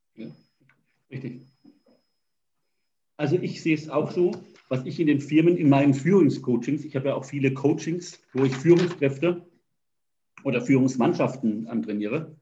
[1.10, 1.42] Richtig.
[3.16, 4.32] Also ich sehe es auch so,
[4.68, 8.44] was ich in den Firmen, in meinen Führungscoachings, ich habe ja auch viele Coachings, wo
[8.44, 9.46] ich Führungskräfte
[10.42, 12.36] oder Führungsmannschaften trainiere.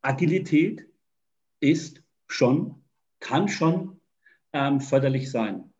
[0.00, 0.86] Agilität
[1.60, 2.82] ist schon,
[3.20, 4.00] kann schon
[4.52, 5.72] ähm, förderlich sein.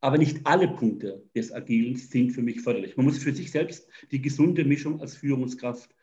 [0.00, 2.96] Aber nicht alle Punkte des Agilens sind für mich förderlich.
[2.96, 5.94] Man muss für sich selbst die gesunde Mischung als Führungskraft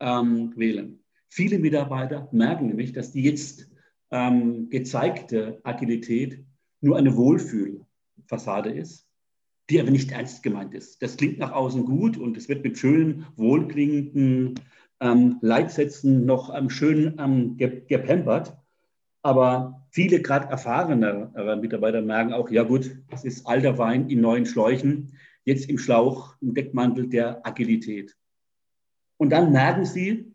[0.00, 0.98] ähm, wählen.
[1.28, 3.70] Viele Mitarbeiter merken nämlich, dass die jetzt
[4.10, 6.44] ähm, gezeigte Agilität
[6.80, 9.06] nur eine Wohlfühlfassade ist,
[9.70, 11.02] die aber nicht ernst gemeint ist.
[11.02, 14.60] Das klingt nach außen gut und es wird mit schönen, wohlklingenden
[15.00, 18.56] ähm, Leitsätzen noch ähm, schön ähm, gepampert.
[19.22, 24.46] Aber viele, gerade erfahrene Mitarbeiter, merken auch, ja gut, es ist alter Wein in neuen
[24.46, 28.16] Schläuchen, jetzt im Schlauch, im Deckmantel der Agilität.
[29.16, 30.32] Und dann merken sie,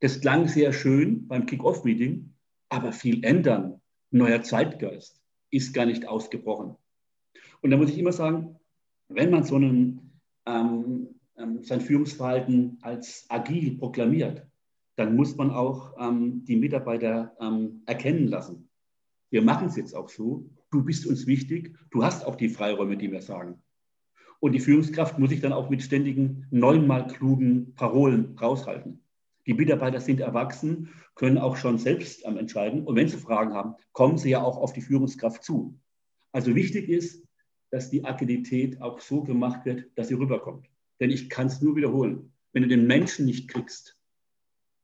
[0.00, 2.33] das klang sehr schön beim Kick-Off-Meeting,
[2.68, 6.76] aber viel ändern, neuer Zeitgeist ist gar nicht ausgebrochen.
[7.60, 8.56] Und da muss ich immer sagen,
[9.08, 14.46] wenn man so einen, ähm, ähm, sein Führungsverhalten als agil proklamiert,
[14.96, 18.68] dann muss man auch ähm, die Mitarbeiter ähm, erkennen lassen.
[19.30, 20.48] Wir machen es jetzt auch so.
[20.70, 21.76] Du bist uns wichtig.
[21.90, 23.62] Du hast auch die Freiräume, die wir sagen.
[24.40, 29.03] Und die Führungskraft muss sich dann auch mit ständigen, neunmal klugen Parolen raushalten.
[29.46, 32.84] Die Mitarbeiter sind erwachsen, können auch schon selbst entscheiden.
[32.84, 35.78] Und wenn sie Fragen haben, kommen sie ja auch auf die Führungskraft zu.
[36.32, 37.26] Also wichtig ist,
[37.70, 40.68] dass die Agilität auch so gemacht wird, dass sie rüberkommt.
[41.00, 42.32] Denn ich kann es nur wiederholen.
[42.52, 43.98] Wenn du den Menschen nicht kriegst,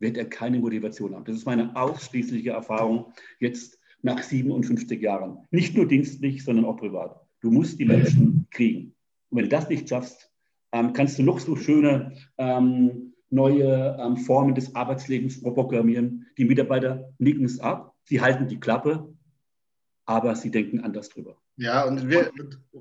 [0.01, 1.25] wird er keine Motivation haben.
[1.25, 5.47] Das ist meine ausschließliche Erfahrung jetzt nach 57 Jahren.
[5.51, 7.21] Nicht nur dienstlich, sondern auch privat.
[7.41, 8.95] Du musst die Menschen kriegen.
[9.29, 10.31] Und wenn du das nicht schaffst,
[10.73, 16.27] ähm, kannst du noch so schöne ähm, neue ähm, Formen des Arbeitslebens programmieren.
[16.37, 19.09] Die Mitarbeiter nicken es ab, sie halten die Klappe,
[20.05, 21.37] aber sie denken anders drüber.
[21.57, 22.31] Ja, und, wir,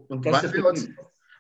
[0.08, 0.90] und weil, wir uns,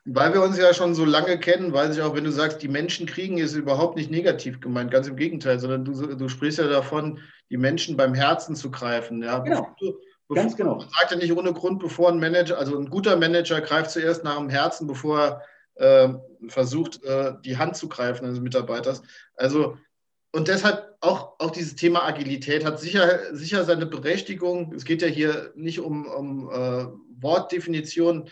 [0.06, 2.68] weil wir uns ja schon so lange kennen, weiß ich auch, wenn du sagst, die
[2.68, 6.68] Menschen kriegen, ist überhaupt nicht negativ gemeint, ganz im Gegenteil, sondern du, du sprichst ja
[6.68, 7.20] davon,
[7.50, 9.24] die Menschen beim Herzen zu greifen.
[9.24, 9.76] Ja, genau.
[10.28, 10.76] Bevor, Ganz genau.
[10.76, 14.24] Man sagt ja nicht ohne Grund, bevor ein Manager, also ein guter Manager greift zuerst
[14.24, 15.42] nach dem Herzen, bevor er
[15.80, 16.10] äh,
[16.48, 19.02] versucht, äh, die Hand zu greifen eines Mitarbeiters.
[19.36, 19.78] Also
[20.32, 24.74] und deshalb auch, auch dieses Thema Agilität hat sicher, sicher seine Berechtigung.
[24.74, 26.86] Es geht ja hier nicht um, um äh,
[27.20, 28.30] Wortdefinition.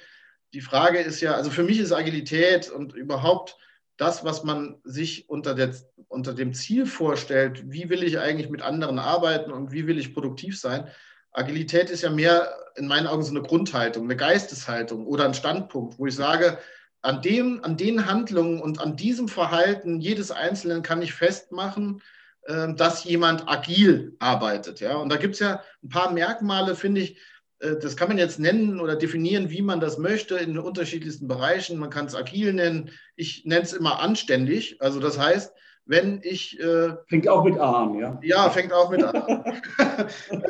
[0.53, 3.57] Die Frage ist ja, also für mich ist Agilität und überhaupt
[3.97, 5.73] das, was man sich unter, der,
[6.07, 10.13] unter dem Ziel vorstellt, wie will ich eigentlich mit anderen arbeiten und wie will ich
[10.13, 10.87] produktiv sein.
[11.31, 15.97] Agilität ist ja mehr in meinen Augen so eine Grundhaltung, eine Geisteshaltung oder ein Standpunkt,
[15.97, 16.59] wo ich sage,
[17.07, 22.01] an, dem, an den Handlungen und an diesem Verhalten jedes Einzelnen kann ich festmachen,
[22.41, 24.81] äh, dass jemand agil arbeitet.
[24.81, 24.97] Ja?
[24.97, 27.17] Und da gibt es ja ein paar Merkmale, finde ich,
[27.59, 31.29] äh, das kann man jetzt nennen oder definieren, wie man das möchte, in den unterschiedlichsten
[31.29, 31.79] Bereichen.
[31.79, 32.91] Man kann es agil nennen.
[33.15, 34.81] Ich nenne es immer anständig.
[34.81, 35.53] Also das heißt,
[35.85, 36.59] wenn ich...
[36.59, 38.19] Äh, fängt auch mit A an, ja?
[38.21, 39.61] Ja, fängt auch mit A an.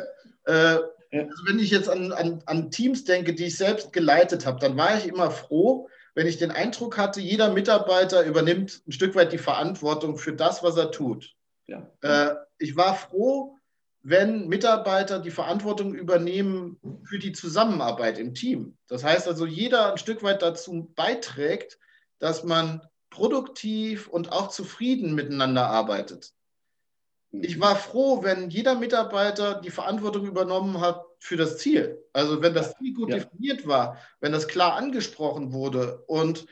[0.44, 0.78] äh,
[1.12, 4.76] also wenn ich jetzt an, an, an Teams denke, die ich selbst geleitet habe, dann
[4.76, 5.88] war ich immer froh,
[6.18, 10.64] wenn ich den Eindruck hatte, jeder Mitarbeiter übernimmt ein Stück weit die Verantwortung für das,
[10.64, 11.36] was er tut.
[11.68, 11.88] Ja.
[12.00, 13.56] Äh, ich war froh,
[14.02, 18.76] wenn Mitarbeiter die Verantwortung übernehmen für die Zusammenarbeit im Team.
[18.88, 21.78] Das heißt also, jeder ein Stück weit dazu beiträgt,
[22.18, 26.32] dass man produktiv und auch zufrieden miteinander arbeitet.
[27.30, 32.02] Ich war froh, wenn jeder Mitarbeiter die Verantwortung übernommen hat für das Ziel.
[32.12, 33.16] Also wenn das Ziel gut ja.
[33.16, 36.46] definiert war, wenn das klar angesprochen wurde und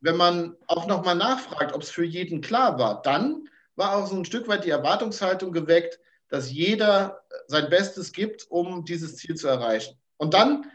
[0.00, 4.16] wenn man auch nochmal nachfragt, ob es für jeden klar war, dann war auch so
[4.16, 9.48] ein Stück weit die Erwartungshaltung geweckt, dass jeder sein Bestes gibt, um dieses Ziel zu
[9.48, 9.98] erreichen.
[10.16, 10.66] Und dann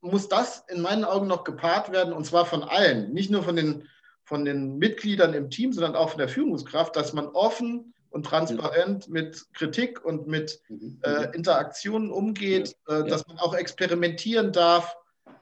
[0.00, 3.56] muss das in meinen Augen noch gepaart werden, und zwar von allen, nicht nur von
[3.56, 3.88] den,
[4.24, 9.10] von den Mitgliedern im Team, sondern auch von der Führungskraft, dass man offen und transparent
[9.10, 10.98] mit Kritik und mit mhm.
[11.02, 14.96] äh, Interaktionen umgeht, äh, dass man auch experimentieren darf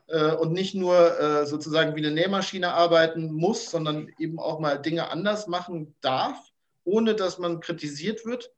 [0.08, 4.82] äh, und nicht nur äh, sozusagen wie eine Nähmaschine arbeiten muss, sondern eben auch mal
[4.82, 6.36] Dinge anders machen darf,
[6.82, 8.50] ohne dass man kritisiert wird.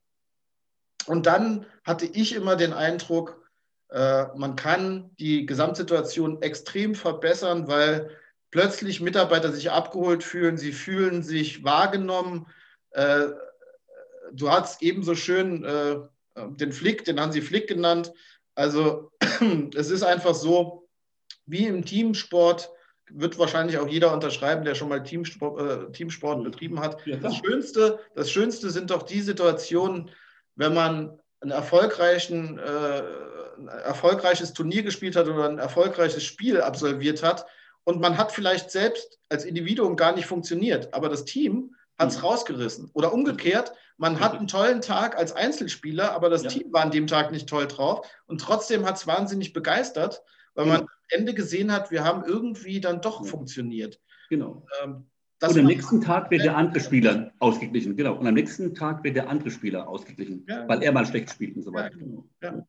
[1.06, 3.46] Und dann hatte ich immer den Eindruck,
[3.90, 8.08] äh, man kann die Gesamtsituation extrem verbessern, weil
[8.50, 12.46] plötzlich Mitarbeiter sich abgeholt fühlen, sie fühlen sich wahrgenommen
[12.92, 13.26] äh,
[14.32, 15.96] du hast ebenso schön äh,
[16.36, 18.12] den Flick, den Hansi Flick genannt.
[18.54, 19.10] Also
[19.74, 20.88] es ist einfach so,
[21.46, 22.70] wie im Teamsport
[23.08, 26.98] wird wahrscheinlich auch jeder unterschreiben, der schon mal Teamsport, äh, Teamsport betrieben hat.
[27.22, 30.10] Das, Schönste, das Schönste sind doch die Situationen,
[30.56, 33.02] wenn man ein, erfolgreichen, äh,
[33.58, 37.46] ein erfolgreiches Turnier gespielt hat oder ein erfolgreiches Spiel absolviert hat
[37.84, 42.18] und man hat vielleicht selbst als Individuum gar nicht funktioniert, aber das Team hat es
[42.18, 42.24] mhm.
[42.24, 42.90] rausgerissen.
[42.94, 46.50] Oder umgekehrt, man hat einen tollen Tag als Einzelspieler, aber das ja.
[46.50, 48.06] Team war an dem Tag nicht toll drauf.
[48.26, 50.22] Und trotzdem hat es wahnsinnig begeistert,
[50.54, 50.76] weil genau.
[50.78, 53.30] man am Ende gesehen hat, wir haben irgendwie dann doch ja.
[53.30, 54.00] funktioniert.
[54.28, 54.66] Genau.
[54.82, 55.06] Ähm,
[55.42, 57.96] und am nächsten Tag wird der andere Spieler ausgeglichen.
[57.96, 58.14] Genau.
[58.14, 60.66] Und am nächsten Tag wird der andere Spieler ausgeglichen, ja.
[60.66, 61.96] weil er mal schlecht spielt und so weiter.
[61.96, 62.66] Genau.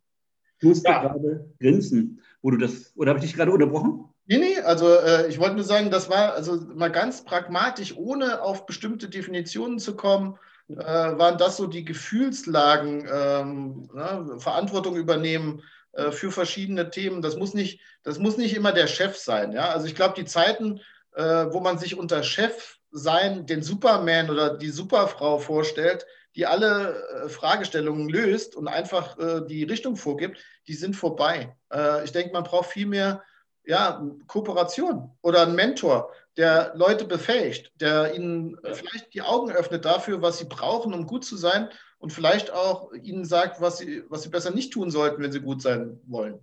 [0.59, 1.01] Du musst ja.
[1.01, 4.05] gerade grinsen, wo du das, oder habe ich dich gerade unterbrochen?
[4.25, 8.41] Nee, nee, also äh, ich wollte nur sagen, das war also mal ganz pragmatisch, ohne
[8.41, 10.37] auf bestimmte Definitionen zu kommen,
[10.69, 17.21] äh, waren das so die Gefühlslagen, ähm, ne, Verantwortung übernehmen äh, für verschiedene Themen.
[17.21, 19.51] Das muss nicht, das muss nicht immer der Chef sein.
[19.51, 19.69] Ja?
[19.69, 20.81] Also ich glaube, die Zeiten,
[21.15, 27.03] äh, wo man sich unter Chef sein, den Superman oder die Superfrau vorstellt, die alle
[27.25, 31.55] äh, Fragestellungen löst und einfach äh, die Richtung vorgibt, die sind vorbei.
[31.73, 33.23] Äh, ich denke, man braucht viel mehr
[33.65, 40.21] ja, Kooperation oder einen Mentor, der Leute befähigt, der ihnen vielleicht die Augen öffnet dafür,
[40.21, 44.23] was sie brauchen, um gut zu sein und vielleicht auch ihnen sagt, was sie, was
[44.23, 46.39] sie besser nicht tun sollten, wenn sie gut sein wollen.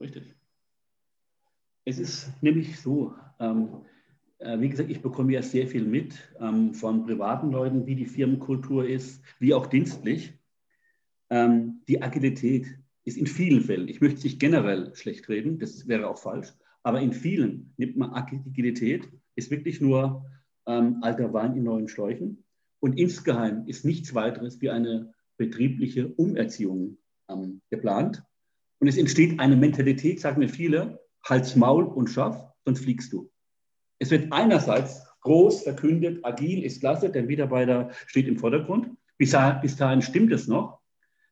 [0.00, 0.34] Richtig.
[1.84, 3.82] Es ist nämlich so, ähm,
[4.38, 8.06] äh, wie gesagt, ich bekomme ja sehr viel mit ähm, von privaten Leuten, wie die
[8.06, 10.32] Firmenkultur ist, wie auch dienstlich.
[11.30, 12.66] Ähm, die Agilität
[13.04, 16.52] ist in vielen Fällen, ich möchte es nicht generell schlecht reden, das wäre auch falsch,
[16.82, 20.24] aber in vielen nimmt man Agilität, ist wirklich nur
[20.66, 22.44] ähm, alter Wein in neuen Schläuchen.
[22.80, 28.22] Und insgeheim ist nichts weiteres wie eine betriebliche Umerziehung ähm, geplant.
[28.80, 33.30] Und es entsteht eine Mentalität, sagen mir viele, Hals, Maul und schaff, sonst fliegst du.
[33.98, 38.90] Es wird einerseits groß verkündet, agil ist klasse, der Mitarbeiter steht im Vordergrund.
[39.16, 40.78] Bis dahin, bis dahin stimmt es noch.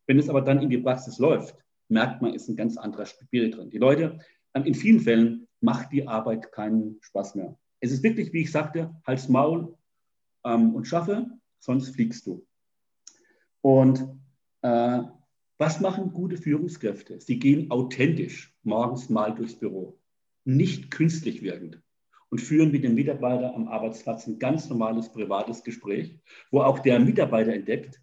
[0.06, 1.56] Wenn es aber dann in die Praxis läuft,
[1.88, 3.70] merkt man, ist ein ganz anderer Spirit drin.
[3.70, 4.18] Die Leute,
[4.64, 7.58] in vielen Fällen macht die Arbeit keinen Spaß mehr.
[7.80, 9.76] Es ist wirklich, wie ich sagte, Hals, Maul
[10.44, 11.26] ähm, und schaffe,
[11.58, 12.46] sonst fliegst du.
[13.60, 14.06] Und
[14.62, 15.02] äh,
[15.58, 17.20] was machen gute Führungskräfte?
[17.20, 19.98] Sie gehen authentisch morgens mal durchs Büro,
[20.44, 21.82] nicht künstlich wirkend
[22.28, 26.18] und führen mit dem Mitarbeiter am Arbeitsplatz ein ganz normales privates Gespräch,
[26.50, 28.00] wo auch der Mitarbeiter entdeckt,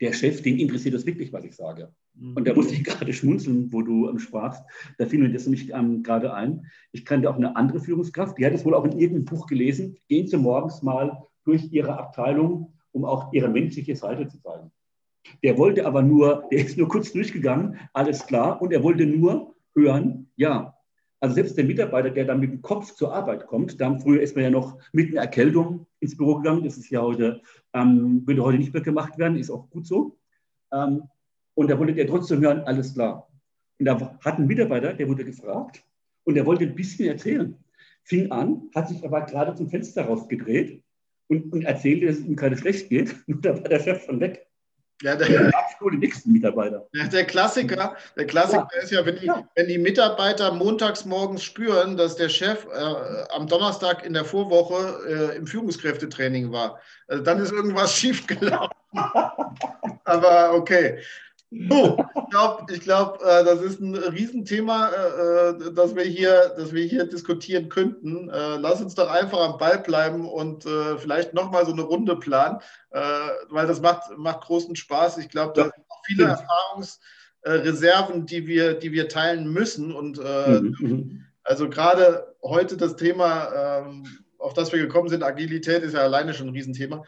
[0.00, 1.94] der Chef, den interessiert das wirklich, was ich sage.
[2.14, 2.36] Mhm.
[2.36, 4.62] Und da musste ich gerade schmunzeln, wo du ähm, sprachst.
[4.98, 6.66] Da fiel mir das nämlich ähm, gerade ein.
[6.92, 9.96] Ich kannte auch eine andere Führungskraft, die hat es wohl auch in irgendeinem Buch gelesen.
[10.08, 14.70] Gehen Sie morgens mal durch Ihre Abteilung, um auch Ihre menschliche Seite zu zeigen.
[15.42, 19.54] Der wollte aber nur, der ist nur kurz durchgegangen, alles klar, und er wollte nur
[19.74, 20.76] hören, ja.
[21.20, 24.34] Also selbst der Mitarbeiter, der dann mit dem Kopf zur Arbeit kommt, da früher ist
[24.34, 27.40] man ja noch mit einer Erkältung ins Büro gegangen, das ist ja heute,
[27.72, 30.18] ähm, würde heute nicht mehr gemacht werden, ist auch gut so.
[30.72, 31.04] Ähm,
[31.54, 33.28] und da wollte der trotzdem hören, alles klar.
[33.78, 35.82] Und da hat ein Mitarbeiter, der wurde gefragt
[36.24, 37.56] und der wollte ein bisschen erzählen.
[38.04, 40.82] Fing an, hat sich aber gerade zum Fenster rausgedreht
[41.28, 43.14] und, und erzählte, dass es ihm gerade schlecht geht.
[43.26, 44.46] Und da war der Chef schon weg.
[45.02, 45.50] Ja, der, der
[45.90, 46.86] den nächsten Mitarbeiter.
[46.92, 48.82] Ja, der Klassiker, der Klassiker ja.
[48.82, 53.34] ist ja wenn, die, ja, wenn die Mitarbeiter montags morgens spüren, dass der Chef äh,
[53.34, 56.78] am Donnerstag in der Vorwoche äh, im Führungskräftetraining war.
[57.08, 58.76] Also dann ist irgendwas schiefgelaufen.
[60.04, 60.98] Aber okay.
[61.68, 66.54] So, ich glaube, ich glaub, äh, das ist ein Riesenthema, äh, äh, das, wir hier,
[66.56, 68.30] das wir hier diskutieren könnten.
[68.30, 70.64] Äh, lass uns doch einfach am Ball bleiben und
[70.98, 72.60] vielleicht nochmal so eine Runde planen,
[72.90, 75.18] weil das macht, macht großen Spaß.
[75.18, 79.94] Ich glaube, da sind auch viele Erfahrungsreserven, die wir, die wir teilen müssen.
[79.94, 81.26] Und mhm, mhm.
[81.42, 84.04] also gerade heute das Thema, ähm,
[84.38, 87.04] auf das wir gekommen sind, Agilität ist ja alleine schon ein Riesenthema.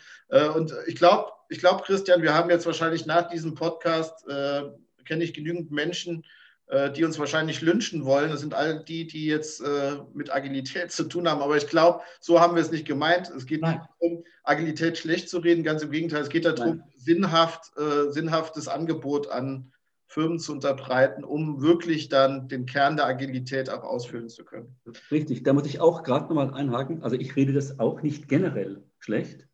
[0.55, 4.63] und ich glaube, ich glaube, Christian, wir haben jetzt wahrscheinlich nach diesem Podcast, äh,
[5.05, 6.25] kenne ich genügend Menschen,
[6.67, 8.31] äh, die uns wahrscheinlich lynchen wollen.
[8.31, 11.43] Das sind all die, die jetzt äh, mit Agilität zu tun haben.
[11.43, 13.31] Aber ich glaube, so haben wir es nicht gemeint.
[13.31, 13.79] Es geht Nein.
[13.79, 15.63] nicht darum, Agilität schlecht zu reden.
[15.63, 19.71] Ganz im Gegenteil, es geht darum, sinnhaft, äh, sinnhaftes Angebot an
[20.07, 24.77] Firmen zu unterbreiten, um wirklich dann den Kern der Agilität auch ausführen zu können.
[25.11, 27.03] Richtig, da muss ich auch gerade nochmal einhaken.
[27.03, 29.49] Also ich rede das auch nicht generell schlecht.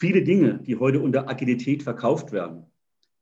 [0.00, 2.64] Viele Dinge, die heute unter Agilität verkauft werden,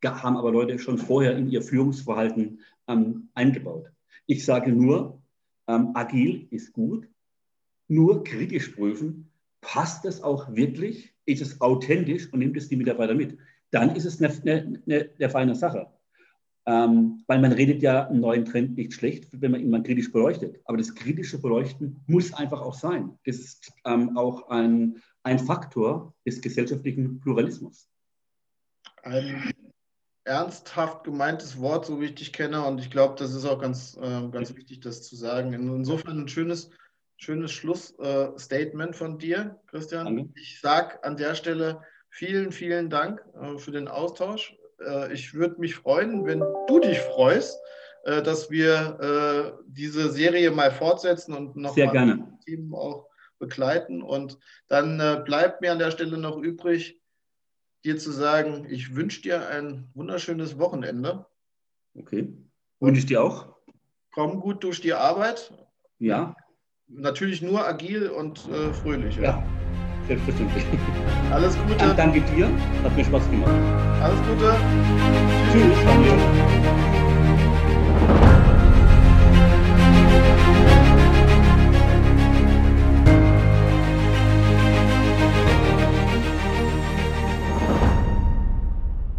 [0.05, 3.91] haben aber Leute schon vorher in ihr Führungsverhalten ähm, eingebaut.
[4.27, 5.21] Ich sage nur,
[5.67, 7.09] ähm, agil ist gut,
[7.88, 13.14] nur kritisch prüfen, passt es auch wirklich, ist es authentisch und nimmt es die Mitarbeiter
[13.14, 13.37] mit.
[13.73, 15.88] Dann ist es eine, eine, eine, eine feine Sache.
[16.64, 20.12] Ähm, weil man redet ja einen neuen Trend nicht schlecht, wenn man ihn mal kritisch
[20.12, 20.61] beleuchtet.
[20.67, 23.19] Aber das kritische Beleuchten muss einfach auch sein.
[23.25, 27.88] Das ist ähm, auch ein, ein Faktor des gesellschaftlichen Pluralismus.
[29.02, 29.52] Ein
[30.24, 32.64] ernsthaft gemeintes Wort, so wie ich dich kenne.
[32.64, 35.52] Und ich glaube, das ist auch ganz, äh, ganz wichtig, das zu sagen.
[35.52, 36.70] Insofern ein schönes,
[37.16, 40.04] schönes Schlussstatement äh, von dir, Christian.
[40.04, 40.31] Danke.
[40.37, 41.80] Ich sage an der Stelle
[42.11, 44.57] vielen, vielen Dank äh, für den Austausch.
[44.84, 47.59] Äh, ich würde mich freuen, wenn du dich freust,
[48.05, 52.38] äh, dass wir äh, diese Serie mal fortsetzen und noch Sehr gerne.
[52.45, 53.07] Themen auch
[53.39, 54.03] begleiten.
[54.03, 57.01] Und dann äh, bleibt mir an der Stelle noch übrig,
[57.84, 61.26] dir zu sagen, ich wünsche dir ein wunderschönes Wochenende.
[61.95, 62.32] Okay.
[62.80, 63.57] Wünsche ich dir auch.
[64.12, 65.53] Komm gut durch die Arbeit.
[65.99, 66.36] Ja.
[66.89, 69.16] Natürlich nur agil und äh, fröhlich.
[69.16, 69.59] Ja, ja
[70.09, 70.64] selbstverständlich.
[71.30, 71.76] Alles Gute.
[71.76, 72.49] Dann danke dir.
[72.82, 73.53] Hat mir Spaß gemacht.
[74.03, 74.57] Alles Gute.
[75.53, 75.78] Tschüss.
[75.84, 76.38] Tschüss.